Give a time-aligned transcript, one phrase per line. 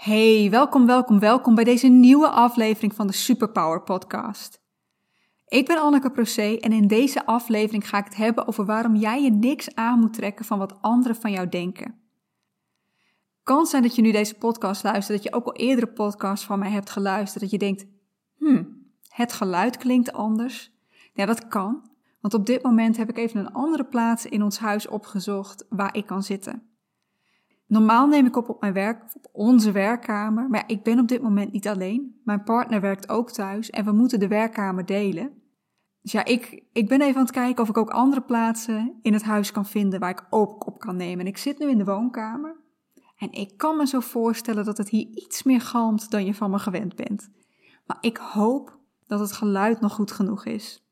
[0.00, 4.62] Hey, welkom, welkom, welkom bij deze nieuwe aflevering van de Superpower Podcast.
[5.46, 9.22] Ik ben Anneke Procé en in deze aflevering ga ik het hebben over waarom jij
[9.22, 12.00] je niks aan moet trekken van wat anderen van jou denken.
[13.42, 16.58] Kan zijn dat je nu deze podcast luistert, dat je ook al eerdere podcasts van
[16.58, 17.86] mij hebt geluisterd, dat je denkt,
[18.36, 20.72] hmm, het geluid klinkt anders.
[21.12, 21.90] Ja, dat kan,
[22.20, 25.96] want op dit moment heb ik even een andere plaats in ons huis opgezocht waar
[25.96, 26.69] ik kan zitten.
[27.70, 31.22] Normaal neem ik op op mijn werk, op onze werkkamer, maar ik ben op dit
[31.22, 32.20] moment niet alleen.
[32.24, 35.30] Mijn partner werkt ook thuis en we moeten de werkkamer delen.
[36.02, 39.12] Dus ja, ik, ik ben even aan het kijken of ik ook andere plaatsen in
[39.12, 41.20] het huis kan vinden waar ik ook op kan nemen.
[41.20, 42.56] En ik zit nu in de woonkamer
[43.16, 46.50] en ik kan me zo voorstellen dat het hier iets meer galmt dan je van
[46.50, 47.30] me gewend bent.
[47.86, 50.84] Maar ik hoop dat het geluid nog goed genoeg is.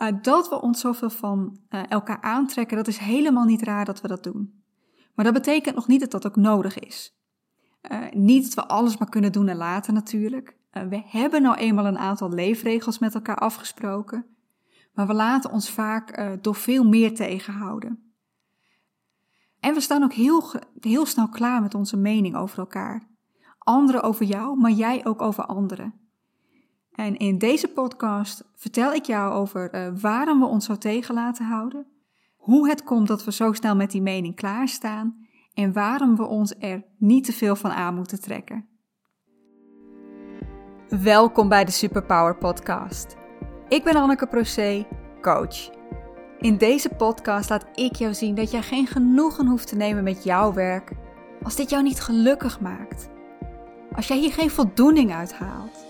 [0.00, 4.00] Uh, dat we ons zoveel van uh, elkaar aantrekken, dat is helemaal niet raar dat
[4.00, 4.61] we dat doen.
[5.14, 7.16] Maar dat betekent nog niet dat dat ook nodig is.
[7.90, 10.56] Uh, niet dat we alles maar kunnen doen en laten natuurlijk.
[10.72, 14.26] Uh, we hebben nou eenmaal een aantal leefregels met elkaar afgesproken,
[14.94, 18.12] maar we laten ons vaak uh, door veel meer tegenhouden.
[19.60, 20.44] En we staan ook heel,
[20.80, 23.08] heel snel klaar met onze mening over elkaar.
[23.58, 25.94] Anderen over jou, maar jij ook over anderen.
[26.92, 31.86] En in deze podcast vertel ik jou over waarom we ons zo tegen laten houden,
[32.42, 36.54] hoe het komt dat we zo snel met die mening klaarstaan en waarom we ons
[36.58, 38.68] er niet te veel van aan moeten trekken.
[40.88, 43.16] Welkom bij de Superpower Podcast.
[43.68, 44.86] Ik ben Anneke Procé,
[45.20, 45.70] coach.
[46.38, 50.24] In deze podcast laat ik jou zien dat jij geen genoegen hoeft te nemen met
[50.24, 50.92] jouw werk
[51.42, 53.10] als dit jou niet gelukkig maakt.
[53.92, 55.86] Als jij hier geen voldoening uit haalt.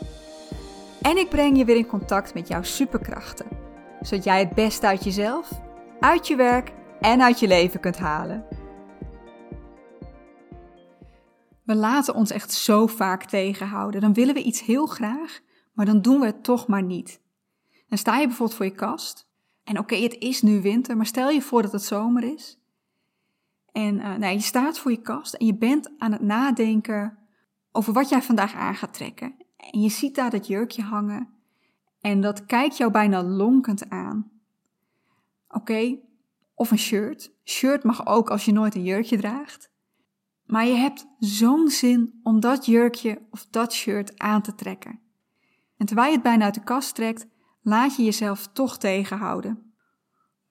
[1.03, 3.47] En ik breng je weer in contact met jouw superkrachten,
[4.00, 5.70] zodat jij het beste uit jezelf
[6.03, 8.45] uit je werk en uit je leven kunt halen.
[11.64, 14.00] We laten ons echt zo vaak tegenhouden.
[14.00, 15.41] Dan willen we iets heel graag,
[15.72, 17.20] maar dan doen we het toch maar niet.
[17.89, 19.28] Dan sta je bijvoorbeeld voor je kast.
[19.65, 22.60] En oké, het is nu winter, maar stel je voor dat het zomer is.
[23.72, 27.19] En uh, nou, je staat voor je kast en je bent aan het nadenken
[27.72, 29.34] over wat jij vandaag aan gaat trekken.
[29.56, 31.28] En je ziet daar dat jurkje hangen.
[32.00, 34.31] En dat kijkt jou bijna lonkend aan.
[35.62, 35.99] Oké,
[36.55, 37.33] of een shirt.
[37.45, 39.71] Shirt mag ook als je nooit een jurkje draagt.
[40.47, 45.01] Maar je hebt zo'n zin om dat jurkje of dat shirt aan te trekken.
[45.77, 47.27] En terwijl je het bijna uit de kast trekt,
[47.61, 49.75] laat je jezelf toch tegenhouden.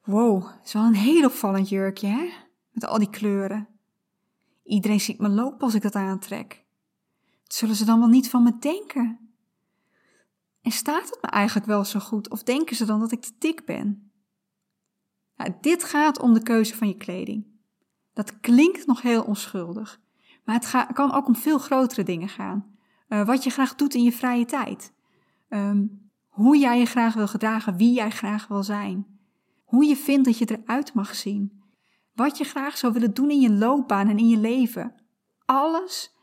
[0.04, 2.30] Wow, het is wel een heel opvallend jurkje, hè?
[2.72, 3.68] Met al die kleuren.
[4.64, 6.66] Iedereen ziet me lopen als ik dat aantrek.
[7.44, 9.20] Wat zullen ze dan wel niet van me denken?
[10.62, 12.30] En staat het me eigenlijk wel zo goed?
[12.30, 14.11] Of denken ze dan dat ik te dik ben?
[15.42, 17.46] Nou, dit gaat om de keuze van je kleding.
[18.14, 20.02] Dat klinkt nog heel onschuldig,
[20.46, 22.76] maar het kan ook om veel grotere dingen gaan.
[23.10, 24.94] Uh, wat je graag doet in je vrije tijd.
[25.50, 29.20] Um, hoe jij je graag wil gedragen, wie jij graag wil zijn.
[29.64, 31.62] Hoe je vindt dat je eruit mag zien.
[32.14, 34.96] Wat je graag zou willen doen in je loopbaan en in je leven.
[35.46, 36.16] Alles,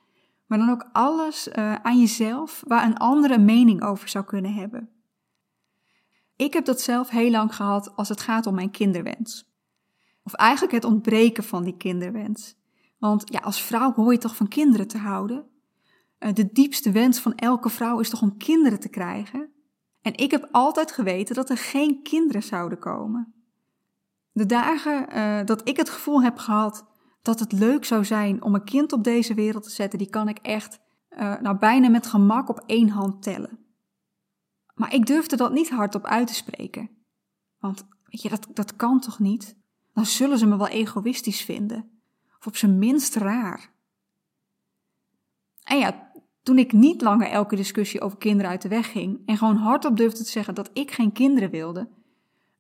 [0.46, 4.90] maar dan ook alles uh, aan jezelf waar een andere mening over zou kunnen hebben.
[6.38, 9.50] Ik heb dat zelf heel lang gehad als het gaat om mijn kinderwens.
[10.22, 12.56] Of eigenlijk het ontbreken van die kinderwens.
[12.98, 15.46] Want ja, als vrouw hoor je toch van kinderen te houden?
[16.18, 19.52] Eh, de diepste wens van elke vrouw is toch om kinderen te krijgen?
[20.02, 23.34] En ik heb altijd geweten dat er geen kinderen zouden komen.
[24.32, 26.86] De dagen uh, dat ik het gevoel heb gehad
[27.22, 30.28] dat het leuk zou zijn om een kind op deze wereld te zetten, die kan
[30.28, 33.67] ik echt uh, nou bijna met gemak op één hand tellen.
[34.78, 36.90] Maar ik durfde dat niet hardop uit te spreken.
[37.58, 39.56] Want, weet je, dat, dat kan toch niet?
[39.92, 41.90] Dan zullen ze me wel egoïstisch vinden.
[42.38, 43.70] Of op zijn minst raar.
[45.64, 46.10] En ja,
[46.42, 49.96] toen ik niet langer elke discussie over kinderen uit de weg ging en gewoon hardop
[49.96, 51.88] durfde te zeggen dat ik geen kinderen wilde,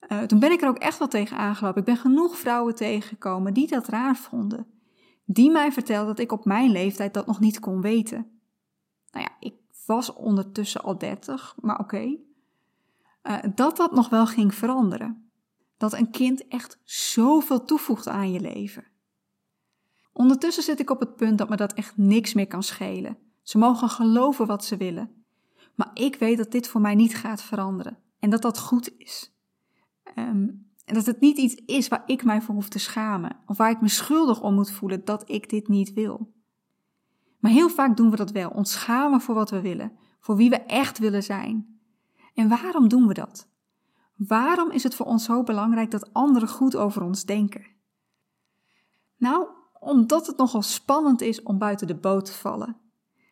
[0.08, 1.80] uh, toen ben ik er ook echt wel tegen aangelopen.
[1.80, 4.66] Ik ben genoeg vrouwen tegengekomen die dat raar vonden.
[5.24, 8.40] Die mij vertelden dat ik op mijn leeftijd dat nog niet kon weten.
[9.10, 9.54] Nou ja, ik
[9.88, 12.16] was ondertussen al 30, maar oké.
[13.22, 15.30] Uh, dat dat nog wel ging veranderen.
[15.76, 18.84] Dat een kind echt zoveel toevoegt aan je leven.
[20.12, 23.18] Ondertussen zit ik op het punt dat me dat echt niks meer kan schelen.
[23.42, 25.24] Ze mogen geloven wat ze willen.
[25.74, 27.98] Maar ik weet dat dit voor mij niet gaat veranderen.
[28.18, 29.32] En dat dat goed is.
[30.14, 33.36] Um, en dat het niet iets is waar ik mij voor hoef te schamen.
[33.46, 36.32] Of waar ik me schuldig om moet voelen dat ik dit niet wil.
[37.38, 40.50] Maar heel vaak doen we dat wel, ons schamen voor wat we willen, voor wie
[40.50, 41.80] we echt willen zijn.
[42.34, 43.48] En waarom doen we dat?
[44.14, 47.66] Waarom is het voor ons zo belangrijk dat anderen goed over ons denken?
[49.16, 49.46] Nou,
[49.80, 52.76] omdat het nogal spannend is om buiten de boot te vallen.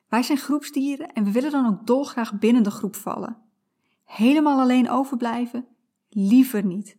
[0.08, 3.36] Wij zijn groepsdieren en we willen dan ook dolgraag binnen de groep vallen.
[4.04, 5.66] Helemaal alleen overblijven?
[6.08, 6.98] Liever niet.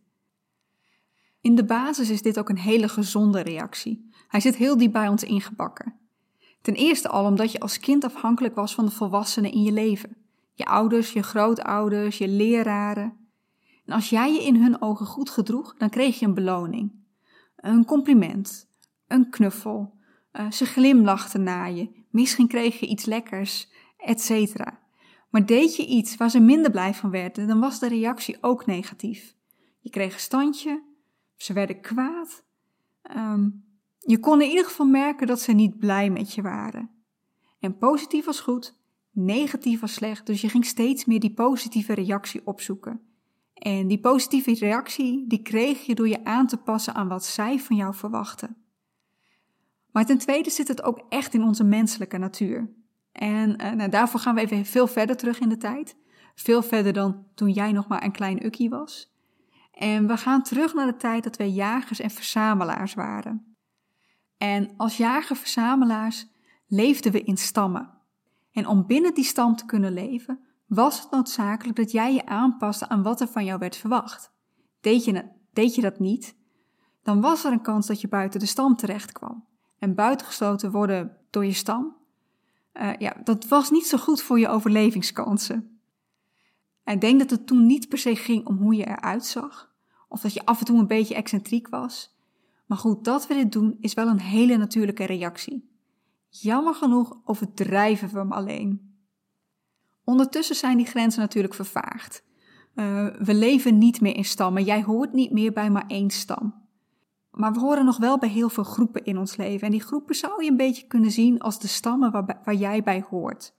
[1.40, 4.10] In de basis is dit ook een hele gezonde reactie.
[4.28, 5.97] Hij zit heel diep bij ons ingebakken.
[6.68, 10.16] Ten eerste al omdat je als kind afhankelijk was van de volwassenen in je leven.
[10.54, 13.16] Je ouders, je grootouders, je leraren.
[13.84, 16.92] En als jij je in hun ogen goed gedroeg, dan kreeg je een beloning.
[17.56, 18.68] Een compliment,
[19.06, 19.94] een knuffel,
[20.32, 24.56] uh, ze glimlachten naar je, misschien kreeg je iets lekkers, etc.
[25.30, 28.66] Maar deed je iets waar ze minder blij van werden, dan was de reactie ook
[28.66, 29.34] negatief.
[29.80, 30.82] Je kreeg een standje,
[31.36, 32.44] ze werden kwaad.
[33.02, 33.48] Ehm,
[33.98, 36.90] je kon in ieder geval merken dat ze niet blij met je waren.
[37.60, 38.78] En positief was goed,
[39.10, 43.00] negatief was slecht, dus je ging steeds meer die positieve reactie opzoeken.
[43.54, 47.58] En die positieve reactie, die kreeg je door je aan te passen aan wat zij
[47.58, 48.56] van jou verwachten.
[49.92, 52.70] Maar ten tweede zit het ook echt in onze menselijke natuur.
[53.12, 55.96] En uh, nou, daarvoor gaan we even veel verder terug in de tijd.
[56.34, 59.12] Veel verder dan toen jij nog maar een klein ukkie was.
[59.72, 63.47] En we gaan terug naar de tijd dat wij jagers en verzamelaars waren.
[64.38, 66.26] En als jager-verzamelaars
[66.66, 67.90] leefden we in stammen.
[68.52, 72.88] En om binnen die stam te kunnen leven, was het noodzakelijk dat jij je aanpaste
[72.88, 74.32] aan wat er van jou werd verwacht.
[74.80, 76.36] Deed je, deed je dat niet,
[77.02, 79.46] dan was er een kans dat je buiten de stam terecht kwam.
[79.78, 81.96] En buitengesloten worden door je stam,
[82.74, 85.80] uh, ja, dat was niet zo goed voor je overlevingskansen.
[86.84, 89.72] Ik denk dat het toen niet per se ging om hoe je eruit zag,
[90.08, 92.17] of dat je af en toe een beetje excentriek was.
[92.68, 95.70] Maar goed, dat we dit doen is wel een hele natuurlijke reactie.
[96.28, 98.96] Jammer genoeg overdrijven we hem alleen.
[100.04, 102.24] Ondertussen zijn die grenzen natuurlijk vervaagd.
[102.74, 104.64] Uh, we leven niet meer in stammen.
[104.64, 106.54] Jij hoort niet meer bij maar één stam.
[107.30, 109.66] Maar we horen nog wel bij heel veel groepen in ons leven.
[109.66, 112.82] En die groepen zou je een beetje kunnen zien als de stammen waar, waar jij
[112.82, 113.54] bij hoort.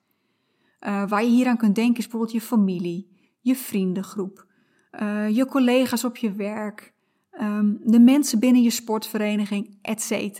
[0.80, 4.46] Uh, waar je hier aan kunt denken is bijvoorbeeld je familie, je vriendengroep,
[4.92, 6.94] uh, je collega's op je werk,
[7.41, 10.39] um, de mensen binnen je sportvereniging, etc.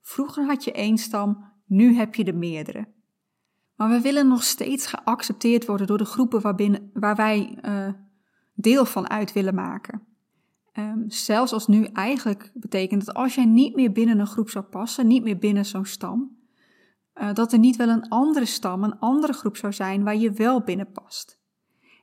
[0.00, 2.88] Vroeger had je één stam, nu heb je er meerdere.
[3.76, 7.88] Maar we willen nog steeds geaccepteerd worden door de groepen waarbinnen, waar wij uh,
[8.54, 10.02] deel van uit willen maken.
[10.78, 14.64] Um, zelfs als nu eigenlijk betekent dat als jij niet meer binnen een groep zou
[14.64, 16.36] passen, niet meer binnen zo'n stam,
[17.14, 20.30] uh, dat er niet wel een andere stam, een andere groep zou zijn waar je
[20.30, 21.38] wel binnen past.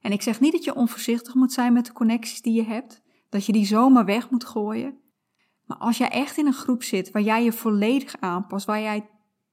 [0.02, 3.03] En ik zeg niet dat je onvoorzichtig moet zijn met de connecties die je hebt,
[3.34, 4.98] dat je die zomaar weg moet gooien.
[5.66, 9.10] Maar als jij echt in een groep zit waar jij je volledig aanpast, waar jij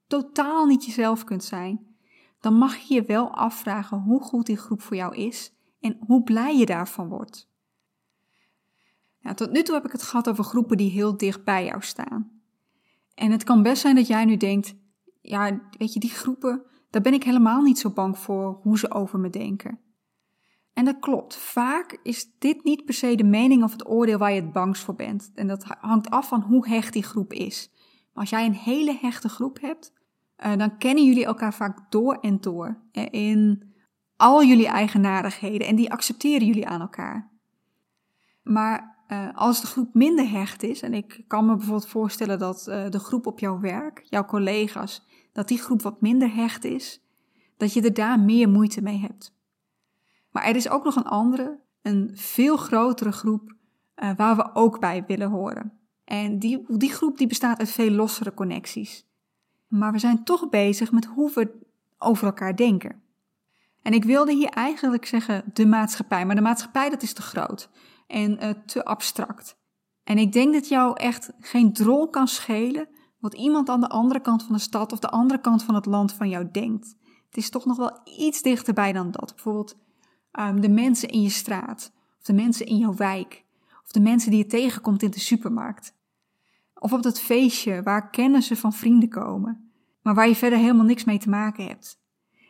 [0.07, 1.95] totaal niet jezelf kunt zijn,
[2.39, 6.23] dan mag je je wel afvragen hoe goed die groep voor jou is en hoe
[6.23, 7.49] blij je daarvan wordt.
[9.19, 11.81] Ja, tot nu toe heb ik het gehad over groepen die heel dicht bij jou
[11.81, 12.41] staan.
[13.13, 14.75] En het kan best zijn dat jij nu denkt:
[15.21, 18.91] ja, weet je, die groepen, daar ben ik helemaal niet zo bang voor hoe ze
[18.91, 19.79] over me denken.
[20.73, 21.35] En dat klopt.
[21.35, 24.83] Vaak is dit niet per se de mening of het oordeel waar je het bangst
[24.83, 25.31] voor bent.
[25.35, 27.69] En dat hangt af van hoe hecht die groep is.
[28.13, 29.93] Maar als jij een hele hechte groep hebt,
[30.45, 32.81] uh, dan kennen jullie elkaar vaak door en door.
[33.09, 33.63] In
[34.15, 35.67] al jullie eigenaardigheden.
[35.67, 37.31] En die accepteren jullie aan elkaar.
[38.43, 42.63] Maar uh, als de groep minder hecht is, en ik kan me bijvoorbeeld voorstellen dat
[42.63, 47.01] de groep op jouw werk, jouw collega's, dat die groep wat minder hecht is,
[47.57, 49.39] dat je er daar meer moeite mee hebt.
[50.31, 53.55] Maar er is ook nog een andere, een veel grotere groep
[53.95, 55.79] uh, waar we ook bij willen horen.
[56.03, 59.09] En die, die groep die bestaat uit veel lossere connecties.
[59.67, 63.01] Maar we zijn toch bezig met hoe we over elkaar denken.
[63.81, 67.69] En ik wilde hier eigenlijk zeggen de maatschappij, maar de maatschappij dat is te groot
[68.07, 69.59] en uh, te abstract.
[70.03, 74.19] En ik denk dat jou echt geen drol kan schelen wat iemand aan de andere
[74.19, 76.95] kant van de stad of de andere kant van het land van jou denkt.
[77.27, 79.31] Het is toch nog wel iets dichterbij dan dat.
[79.35, 79.77] Bijvoorbeeld
[80.39, 83.45] um, de mensen in je straat, of de mensen in jouw wijk,
[83.83, 85.95] of de mensen die je tegenkomt in de supermarkt.
[86.73, 89.71] Of op dat feestje waar kennissen van vrienden komen,
[90.01, 91.99] maar waar je verder helemaal niks mee te maken hebt.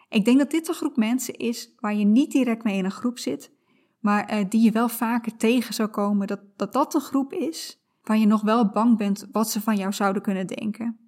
[0.09, 2.91] Ik denk dat dit een groep mensen is waar je niet direct mee in een
[2.91, 3.51] groep zit,
[4.00, 8.17] maar uh, die je wel vaker tegen zou komen, dat, dat dat groep is waar
[8.17, 11.00] je nog wel bang bent wat ze van jou zouden kunnen denken.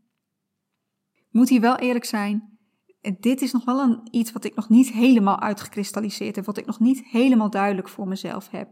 [1.30, 2.53] Moet hier wel eerlijk zijn, eh,
[3.20, 6.66] dit is nog wel een, iets wat ik nog niet helemaal uitgekristalliseerd heb, wat ik
[6.66, 8.70] nog niet helemaal duidelijk voor mezelf heb.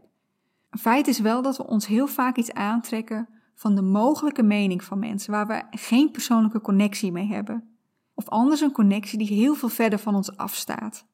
[0.70, 4.84] Een feit is wel dat we ons heel vaak iets aantrekken van de mogelijke mening
[4.84, 7.76] van mensen waar we geen persoonlijke connectie mee hebben.
[8.14, 11.06] Of anders een connectie die heel veel verder van ons afstaat.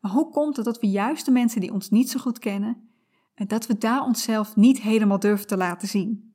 [0.00, 2.88] Maar hoe komt het dat we juist de mensen die ons niet zo goed kennen,
[3.34, 6.30] dat we daar onszelf niet helemaal durven te laten zien?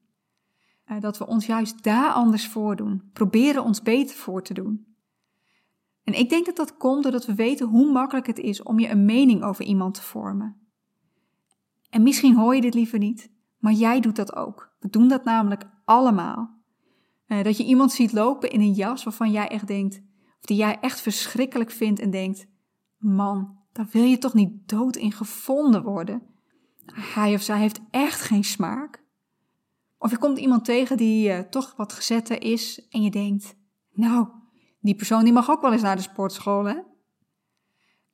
[0.91, 4.94] uh, dat we ons juist daar anders voordoen, proberen ons beter voor te doen.
[6.05, 8.89] En ik denk dat dat komt doordat we weten hoe makkelijk het is om je
[8.89, 10.57] een mening over iemand te vormen.
[11.89, 14.73] En misschien hoor je dit liever niet, maar jij doet dat ook.
[14.79, 16.53] We doen dat namelijk allemaal.
[17.27, 20.01] Uh, dat je iemand ziet lopen in een jas waarvan jij echt denkt,
[20.39, 22.47] of die jij echt verschrikkelijk vindt en denkt:
[22.97, 26.21] man, daar wil je toch niet dood in gevonden worden?
[26.93, 29.03] Hij of zij heeft echt geen smaak.
[29.97, 33.55] Of je komt iemand tegen die uh, toch wat gezetter is en je denkt:
[33.91, 34.27] nou,
[34.85, 36.77] die persoon die mag ook wel eens naar de sportschool, hè?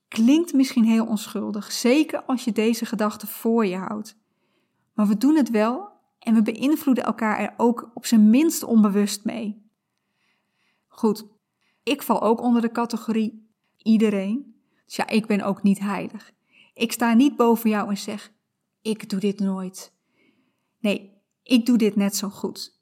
[0.08, 4.18] Klinkt misschien heel onschuldig, zeker als je deze gedachte voor je houdt.
[4.94, 9.24] Maar we doen het wel en we beïnvloeden elkaar er ook op zijn minst onbewust
[9.24, 9.70] mee.
[10.88, 11.26] Goed,
[11.84, 14.56] ik val ook onder de categorie iedereen.
[14.86, 16.32] Dus ja, ik ben ook niet heilig.
[16.74, 18.32] Ik sta niet boven jou en zeg:
[18.82, 19.94] ik doe dit nooit.
[20.80, 22.80] Nee, ik doe dit net zo goed.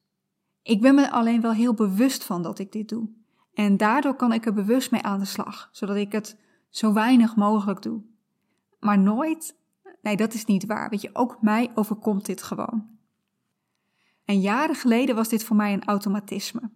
[0.63, 3.18] Ik ben me alleen wel heel bewust van dat ik dit doe.
[3.59, 6.37] En daardoor kan ik er bewust mee aan de slag, zodat ik het
[6.69, 8.01] zo weinig mogelijk doe.
[8.79, 9.55] Maar nooit,
[10.01, 10.89] nee, dat is niet waar.
[10.89, 12.87] Weet je, ook mij overkomt dit gewoon.
[14.25, 16.69] En jaren geleden was dit voor mij een automatisme.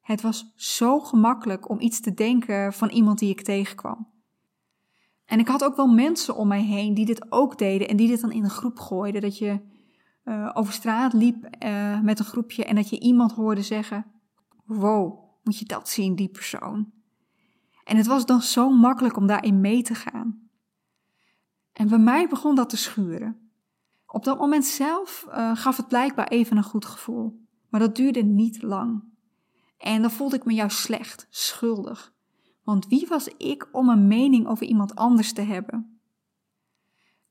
[0.00, 4.08] Het was zo gemakkelijk om iets te denken van iemand die ik tegenkwam.
[5.24, 8.08] En ik had ook wel mensen om mij heen die dit ook deden en die
[8.08, 9.20] dit dan in een groep gooiden.
[9.20, 9.60] Dat je
[10.24, 14.06] uh, over straat liep uh, met een groepje en dat je iemand hoorde zeggen:
[14.64, 16.92] Wow, moet je dat zien, die persoon?
[17.84, 20.48] En het was dan zo makkelijk om daarin mee te gaan.
[21.72, 23.50] En bij mij begon dat te schuren.
[24.06, 28.22] Op dat moment zelf uh, gaf het blijkbaar even een goed gevoel, maar dat duurde
[28.22, 29.04] niet lang.
[29.78, 32.14] En dan voelde ik me juist slecht, schuldig.
[32.64, 36.00] Want wie was ik om een mening over iemand anders te hebben?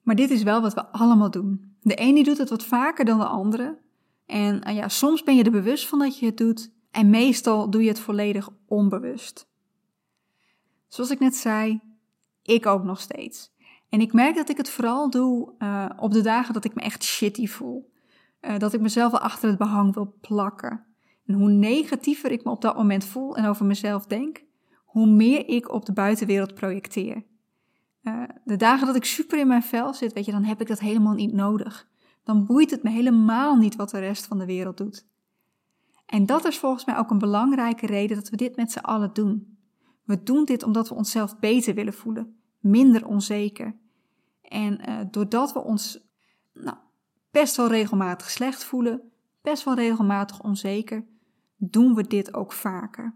[0.01, 1.75] Maar dit is wel wat we allemaal doen.
[1.81, 3.79] De ene doet het wat vaker dan de andere.
[4.25, 6.71] En uh, ja, soms ben je er bewust van dat je het doet.
[6.91, 9.50] En meestal doe je het volledig onbewust.
[10.88, 11.81] Zoals ik net zei,
[12.41, 13.51] ik ook nog steeds.
[13.89, 16.81] En ik merk dat ik het vooral doe uh, op de dagen dat ik me
[16.81, 17.91] echt shitty voel.
[18.41, 20.86] Uh, dat ik mezelf wel achter het behang wil plakken.
[21.25, 24.43] En hoe negatiever ik me op dat moment voel en over mezelf denk,
[24.86, 27.24] hoe meer ik op de buitenwereld projecteer.
[28.03, 30.67] Uh, de dagen dat ik super in mijn vel zit, weet je, dan heb ik
[30.67, 31.88] dat helemaal niet nodig.
[32.24, 35.07] Dan boeit het me helemaal niet wat de rest van de wereld doet.
[36.11, 39.13] En dat is volgens mij ook een belangrijke reden dat we dit met z'n allen
[39.13, 39.57] doen.
[40.03, 43.75] We doen dit omdat we onszelf beter willen voelen, minder onzeker.
[44.41, 45.99] En uh, doordat we ons
[46.53, 46.77] nou,
[47.31, 51.05] best wel regelmatig slecht voelen, best wel regelmatig onzeker,
[51.55, 53.15] doen we dit ook vaker.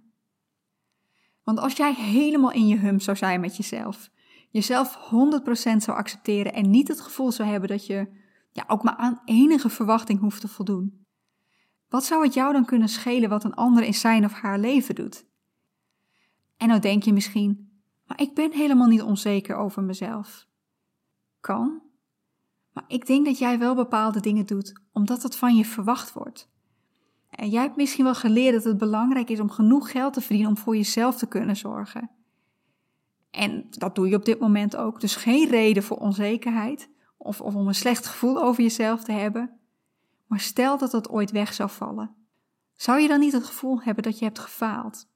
[1.43, 4.09] Want als jij helemaal in je hum zou zijn met jezelf,
[4.49, 8.07] jezelf 100% zou accepteren en niet het gevoel zou hebben dat je
[8.51, 11.04] ja, ook maar aan enige verwachting hoeft te voldoen,
[11.89, 14.95] wat zou het jou dan kunnen schelen wat een ander in zijn of haar leven
[14.95, 15.25] doet?
[16.57, 20.47] En nou denk je misschien, maar ik ben helemaal niet onzeker over mezelf.
[21.39, 21.81] Kan,
[22.75, 26.49] maar ik denk dat jij wel bepaalde dingen doet omdat het van je verwacht wordt.
[27.29, 30.49] En jij hebt misschien wel geleerd dat het belangrijk is om genoeg geld te verdienen
[30.49, 32.09] om voor jezelf te kunnen zorgen.
[33.31, 35.01] En dat doe je op dit moment ook.
[35.01, 39.59] Dus geen reden voor onzekerheid of, of om een slecht gevoel over jezelf te hebben.
[40.25, 42.15] Maar stel dat dat ooit weg zou vallen.
[42.75, 45.07] Zou je dan niet het gevoel hebben dat je hebt gefaald?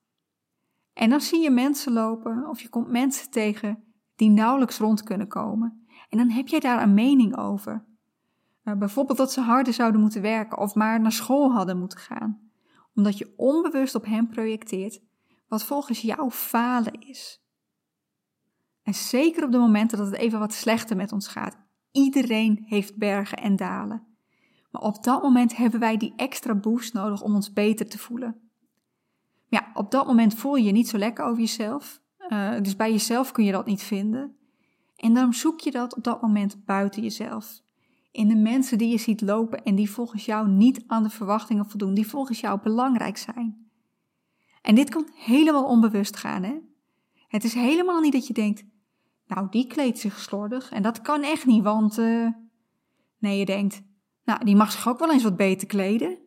[0.93, 3.83] En dan zie je mensen lopen of je komt mensen tegen
[4.15, 5.87] die nauwelijks rond kunnen komen.
[6.09, 7.85] En dan heb jij daar een mening over.
[8.63, 12.51] Uh, bijvoorbeeld dat ze harder zouden moeten werken of maar naar school hadden moeten gaan.
[12.95, 15.01] Omdat je onbewust op hen projecteert
[15.47, 17.43] wat volgens jou falen is.
[18.83, 21.57] En zeker op de momenten dat het even wat slechter met ons gaat.
[21.91, 24.08] Iedereen heeft bergen en dalen.
[24.69, 28.49] Maar op dat moment hebben wij die extra boost nodig om ons beter te voelen.
[29.47, 32.01] Ja, op dat moment voel je je niet zo lekker over jezelf.
[32.29, 34.35] Uh, dus bij jezelf kun je dat niet vinden.
[34.95, 37.61] En daarom zoek je dat op dat moment buiten jezelf.
[38.11, 41.65] In de mensen die je ziet lopen en die volgens jou niet aan de verwachtingen
[41.65, 43.69] voldoen, die volgens jou belangrijk zijn.
[44.61, 46.57] En dit kan helemaal onbewust gaan, hè?
[47.27, 48.63] Het is helemaal niet dat je denkt,
[49.27, 51.97] nou, die kleedt zich slordig en dat kan echt niet, want.
[51.97, 52.27] Uh...
[53.17, 53.81] Nee, je denkt,
[54.29, 56.17] nou, die mag zich ook wel eens wat beter kleden.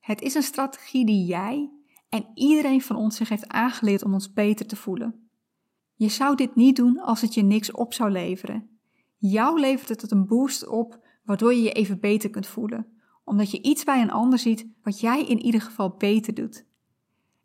[0.00, 1.70] Het is een strategie die jij
[2.08, 5.30] en iedereen van ons zich heeft aangeleerd om ons beter te voelen.
[5.94, 8.78] Je zou dit niet doen als het je niks op zou leveren.
[9.16, 12.86] Jou levert het een boost op waardoor je je even beter kunt voelen,
[13.24, 16.66] omdat je iets bij een ander ziet wat jij in ieder geval beter doet.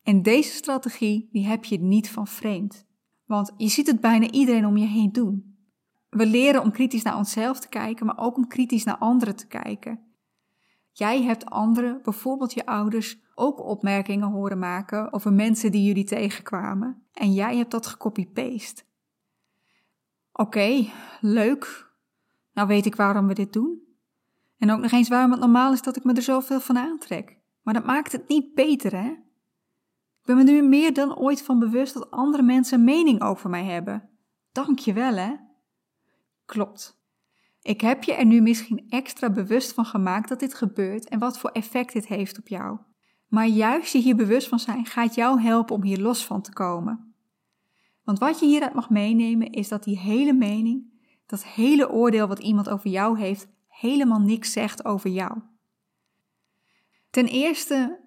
[0.03, 2.85] En deze strategie die heb je niet van vreemd,
[3.25, 5.52] want je ziet het bijna iedereen om je heen doen.
[6.13, 9.48] We leren om kritisch naar onszelf te kijken, maar ook om kritisch naar anderen te
[9.48, 10.00] kijken.
[10.91, 17.08] Jij hebt anderen, bijvoorbeeld je ouders, ook opmerkingen horen maken over mensen die jullie tegenkwamen.
[17.13, 18.84] En jij hebt dat gecopy-paste.
[20.32, 20.86] Oké,
[21.22, 21.91] leuk.
[22.53, 23.82] Nou weet ik waarom we dit doen.
[24.58, 27.38] En ook nog eens waarom het normaal is dat ik me er zoveel van aantrek.
[27.62, 29.10] Maar dat maakt het niet beter, hè?
[30.20, 33.50] Ik ben me nu meer dan ooit van bewust dat andere mensen een mening over
[33.50, 34.10] mij hebben.
[34.51, 35.36] Dank je wel, hè?
[36.45, 37.01] Klopt.
[37.62, 41.38] Ik heb je er nu misschien extra bewust van gemaakt dat dit gebeurt en wat
[41.39, 42.77] voor effect dit heeft op jou.
[43.27, 46.53] Maar juist je hier bewust van zijn gaat jou helpen om hier los van te
[46.53, 47.13] komen.
[48.03, 50.93] Want wat je hieruit mag meenemen is dat die hele mening,
[51.25, 55.39] dat hele oordeel wat iemand over jou heeft, helemaal niks zegt over jou.
[57.09, 58.00] Ten eerste,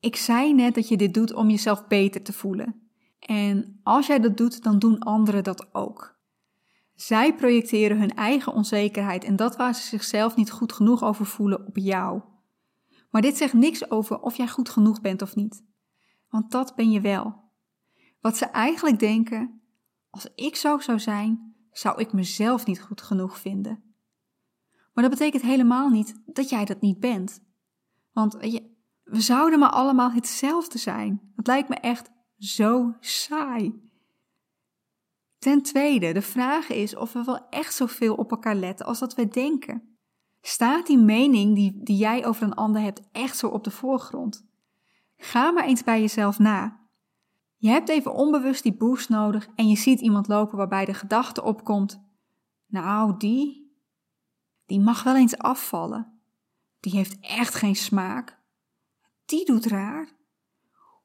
[0.00, 2.88] ik zei net dat je dit doet om jezelf beter te voelen.
[3.18, 6.13] En als jij dat doet, dan doen anderen dat ook.
[6.94, 11.66] Zij projecteren hun eigen onzekerheid en dat waar ze zichzelf niet goed genoeg over voelen
[11.66, 12.22] op jou.
[13.10, 15.64] Maar dit zegt niks over of jij goed genoeg bent of niet.
[16.28, 17.42] Want dat ben je wel.
[18.20, 19.60] Wat ze eigenlijk denken,
[20.10, 23.82] als ik zo zou zijn, zou ik mezelf niet goed genoeg vinden.
[24.92, 27.42] Maar dat betekent helemaal niet dat jij dat niet bent.
[28.12, 28.34] Want
[29.02, 31.32] we zouden maar allemaal hetzelfde zijn.
[31.36, 33.82] Dat lijkt me echt zo saai.
[35.44, 39.14] Ten tweede, de vraag is of we wel echt zoveel op elkaar letten als dat
[39.14, 39.96] we denken.
[40.40, 44.46] Staat die mening die, die jij over een ander hebt echt zo op de voorgrond?
[45.16, 46.80] Ga maar eens bij jezelf na.
[47.56, 51.42] Je hebt even onbewust die boost nodig en je ziet iemand lopen waarbij de gedachte
[51.42, 52.02] opkomt:
[52.66, 53.76] Nou, die,
[54.66, 56.20] die mag wel eens afvallen.
[56.80, 58.38] Die heeft echt geen smaak.
[59.24, 60.08] Die doet raar.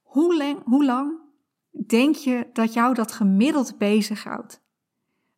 [0.02, 1.29] Hoe hoe lang
[1.88, 4.62] denk je dat jou dat gemiddeld bezighoudt?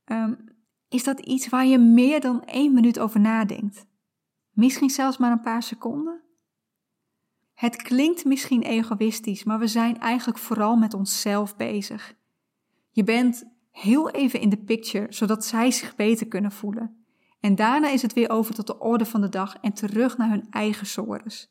[0.06, 0.50] Um,
[0.90, 3.86] is dat iets waar je meer dan één minuut over nadenkt?
[4.52, 6.22] Misschien zelfs maar een paar seconden?
[7.54, 12.16] Het klinkt misschien egoïstisch, maar we zijn eigenlijk vooral met onszelf bezig.
[12.92, 17.06] Je bent heel even in de picture, zodat zij zich beter kunnen voelen.
[17.40, 20.30] En daarna is het weer over tot de orde van de dag en terug naar
[20.30, 21.50] hun eigen sores.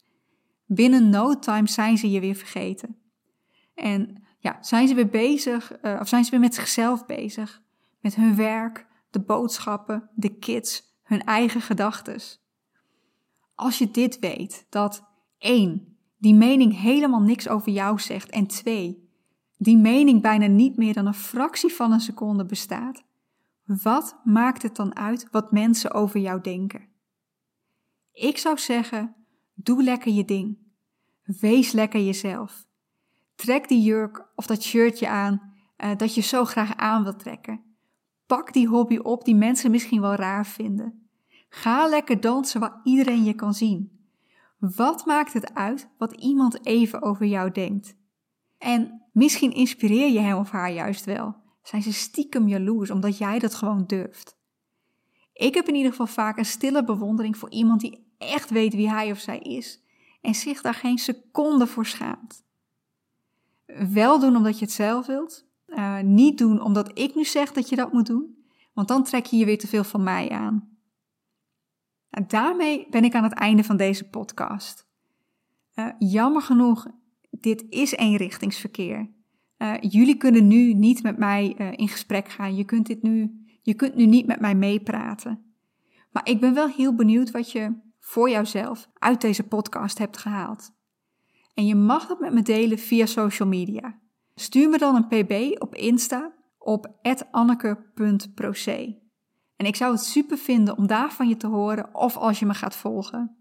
[0.67, 2.97] Binnen no time zijn ze je weer vergeten.
[3.75, 7.63] En ja, zijn ze weer bezig, uh, of zijn ze weer met zichzelf bezig?
[8.01, 12.45] Met hun werk, de boodschappen, de kids, hun eigen gedachtes.
[13.55, 15.05] Als je dit weet, dat
[15.39, 19.09] één, die mening helemaal niks over jou zegt, en twee,
[19.57, 23.03] die mening bijna niet meer dan een fractie van een seconde bestaat,
[23.65, 26.89] wat maakt het dan uit wat mensen over jou denken?
[28.13, 29.15] Ik zou zeggen,
[29.55, 30.59] doe lekker je ding.
[31.23, 32.69] Wees lekker jezelf.
[33.41, 37.61] Trek die jurk of dat shirtje aan uh, dat je zo graag aan wilt trekken.
[38.27, 41.09] Pak die hobby op die mensen misschien wel raar vinden.
[41.49, 44.07] Ga lekker dansen waar iedereen je kan zien.
[44.59, 47.97] Wat maakt het uit wat iemand even over jou denkt?
[48.59, 51.35] En misschien inspireer je hem of haar juist wel.
[51.63, 54.37] Zijn ze stiekem jaloers omdat jij dat gewoon durft?
[55.33, 58.91] Ik heb in ieder geval vaak een stille bewondering voor iemand die echt weet wie
[58.91, 59.83] hij of zij is
[60.21, 62.49] en zich daar geen seconde voor schaamt.
[63.93, 67.69] Wel doen omdat je het zelf wilt, uh, niet doen omdat ik nu zeg dat
[67.69, 70.69] je dat moet doen, want dan trek je je weer te veel van mij aan.
[72.11, 74.89] Nou, daarmee ben ik aan het einde van deze podcast.
[75.75, 76.87] Uh, jammer genoeg,
[77.31, 79.11] dit is eenrichtingsverkeer.
[79.59, 82.57] Uh, jullie kunnen nu niet met mij in gesprek gaan.
[82.57, 85.55] Je kunt, dit nu, je kunt nu niet met mij meepraten.
[86.11, 90.73] Maar ik ben wel heel benieuwd wat je voor jouzelf uit deze podcast hebt gehaald.
[91.55, 93.99] En je mag dat met me delen via social media.
[94.35, 96.93] Stuur me dan een pb op Insta op
[97.31, 98.99] anneke.proce.
[99.57, 102.47] En ik zou het super vinden om daar van je te horen of als je
[102.47, 103.37] me gaat volgen.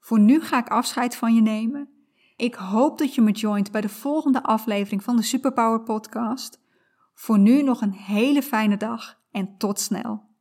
[0.00, 1.88] Voor nu ga ik afscheid van je nemen.
[2.36, 6.60] Ik hoop dat je me joint bij de volgende aflevering van de Superpower Podcast.
[7.14, 10.33] Voor nu nog een hele fijne dag en tot snel.